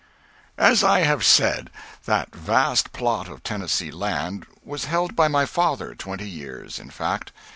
[0.57, 1.69] As I have said,
[2.05, 7.31] that vast plot of Tennessee land was held by my father twenty years intact.